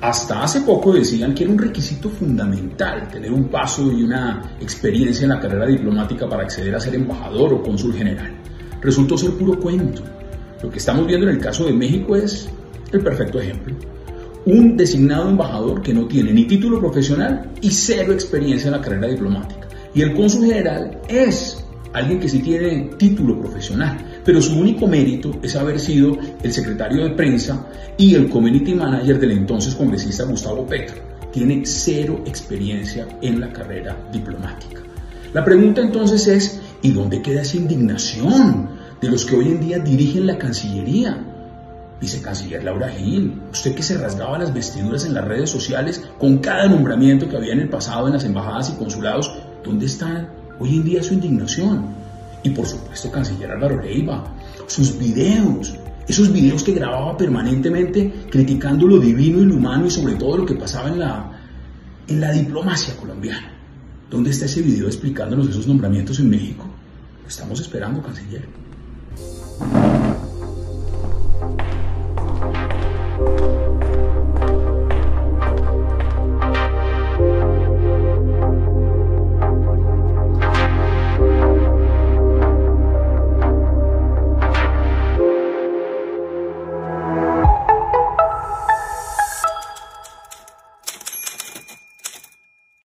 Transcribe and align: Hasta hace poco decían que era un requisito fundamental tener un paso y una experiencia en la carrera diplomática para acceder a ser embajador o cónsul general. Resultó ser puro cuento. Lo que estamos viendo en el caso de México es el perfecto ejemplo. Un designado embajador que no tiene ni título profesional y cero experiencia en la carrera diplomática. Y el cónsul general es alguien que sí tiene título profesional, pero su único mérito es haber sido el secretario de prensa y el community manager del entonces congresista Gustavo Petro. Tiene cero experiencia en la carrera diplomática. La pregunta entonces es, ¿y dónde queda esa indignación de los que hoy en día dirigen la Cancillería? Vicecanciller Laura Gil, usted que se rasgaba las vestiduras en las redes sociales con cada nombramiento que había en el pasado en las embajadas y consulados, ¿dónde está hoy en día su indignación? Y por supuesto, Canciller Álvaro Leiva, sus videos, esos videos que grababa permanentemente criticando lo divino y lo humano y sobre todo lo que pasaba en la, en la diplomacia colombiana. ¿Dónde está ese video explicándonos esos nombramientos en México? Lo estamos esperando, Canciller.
Hasta 0.00 0.42
hace 0.42 0.62
poco 0.62 0.94
decían 0.94 1.34
que 1.34 1.44
era 1.44 1.52
un 1.52 1.58
requisito 1.58 2.08
fundamental 2.08 3.06
tener 3.08 3.30
un 3.30 3.48
paso 3.48 3.92
y 3.92 4.02
una 4.02 4.56
experiencia 4.58 5.24
en 5.24 5.30
la 5.30 5.40
carrera 5.40 5.66
diplomática 5.66 6.26
para 6.26 6.44
acceder 6.44 6.74
a 6.74 6.80
ser 6.80 6.94
embajador 6.94 7.52
o 7.52 7.62
cónsul 7.62 7.92
general. 7.92 8.34
Resultó 8.80 9.18
ser 9.18 9.32
puro 9.32 9.60
cuento. 9.60 10.02
Lo 10.62 10.70
que 10.70 10.78
estamos 10.78 11.06
viendo 11.06 11.28
en 11.28 11.36
el 11.36 11.42
caso 11.42 11.66
de 11.66 11.74
México 11.74 12.16
es 12.16 12.48
el 12.92 13.02
perfecto 13.02 13.40
ejemplo. 13.40 13.76
Un 14.46 14.74
designado 14.74 15.28
embajador 15.28 15.82
que 15.82 15.92
no 15.92 16.06
tiene 16.06 16.32
ni 16.32 16.46
título 16.46 16.80
profesional 16.80 17.50
y 17.60 17.70
cero 17.70 18.14
experiencia 18.14 18.68
en 18.68 18.76
la 18.76 18.80
carrera 18.80 19.06
diplomática. 19.06 19.68
Y 19.94 20.00
el 20.00 20.14
cónsul 20.14 20.46
general 20.46 20.98
es 21.08 21.62
alguien 21.92 22.20
que 22.20 22.28
sí 22.28 22.38
tiene 22.38 22.90
título 22.96 23.38
profesional, 23.38 23.98
pero 24.24 24.40
su 24.40 24.58
único 24.58 24.86
mérito 24.86 25.38
es 25.42 25.56
haber 25.56 25.80
sido 25.80 26.16
el 26.42 26.52
secretario 26.52 27.04
de 27.04 27.10
prensa 27.10 27.66
y 27.96 28.14
el 28.14 28.28
community 28.28 28.74
manager 28.74 29.18
del 29.18 29.32
entonces 29.32 29.74
congresista 29.74 30.24
Gustavo 30.24 30.66
Petro. 30.66 30.96
Tiene 31.32 31.62
cero 31.64 32.22
experiencia 32.26 33.06
en 33.22 33.40
la 33.40 33.52
carrera 33.52 33.96
diplomática. 34.12 34.82
La 35.32 35.44
pregunta 35.44 35.80
entonces 35.80 36.26
es, 36.26 36.60
¿y 36.82 36.90
dónde 36.92 37.22
queda 37.22 37.42
esa 37.42 37.56
indignación 37.56 38.70
de 39.00 39.08
los 39.08 39.24
que 39.24 39.36
hoy 39.36 39.48
en 39.48 39.60
día 39.60 39.78
dirigen 39.78 40.26
la 40.26 40.38
Cancillería? 40.38 41.24
Vicecanciller 42.00 42.64
Laura 42.64 42.88
Gil, 42.88 43.42
usted 43.52 43.74
que 43.74 43.82
se 43.82 43.98
rasgaba 43.98 44.38
las 44.38 44.54
vestiduras 44.54 45.04
en 45.04 45.14
las 45.14 45.24
redes 45.26 45.50
sociales 45.50 46.02
con 46.18 46.38
cada 46.38 46.66
nombramiento 46.66 47.28
que 47.28 47.36
había 47.36 47.52
en 47.52 47.60
el 47.60 47.68
pasado 47.68 48.06
en 48.06 48.14
las 48.14 48.24
embajadas 48.24 48.70
y 48.70 48.78
consulados, 48.78 49.32
¿dónde 49.62 49.86
está 49.86 50.28
hoy 50.58 50.76
en 50.76 50.84
día 50.84 51.02
su 51.02 51.14
indignación? 51.14 51.99
Y 52.42 52.50
por 52.50 52.66
supuesto, 52.66 53.10
Canciller 53.10 53.50
Álvaro 53.50 53.82
Leiva, 53.82 54.24
sus 54.66 54.98
videos, 54.98 55.74
esos 56.08 56.32
videos 56.32 56.62
que 56.62 56.72
grababa 56.72 57.16
permanentemente 57.16 58.26
criticando 58.30 58.86
lo 58.86 58.98
divino 58.98 59.40
y 59.40 59.44
lo 59.44 59.56
humano 59.56 59.86
y 59.86 59.90
sobre 59.90 60.14
todo 60.14 60.38
lo 60.38 60.46
que 60.46 60.54
pasaba 60.54 60.88
en 60.88 60.98
la, 60.98 61.30
en 62.08 62.20
la 62.20 62.32
diplomacia 62.32 62.96
colombiana. 62.96 63.52
¿Dónde 64.10 64.30
está 64.30 64.46
ese 64.46 64.62
video 64.62 64.86
explicándonos 64.86 65.48
esos 65.48 65.66
nombramientos 65.66 66.18
en 66.18 66.30
México? 66.30 66.66
Lo 67.22 67.28
estamos 67.28 67.60
esperando, 67.60 68.02
Canciller. 68.02 68.44